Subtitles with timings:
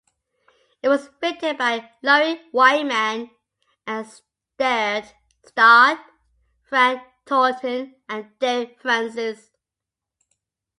[0.81, 3.29] It was written by Lawrie Wyman
[3.85, 4.11] and
[4.57, 5.99] starred
[6.63, 9.51] Frank Thornton and Derek Francis.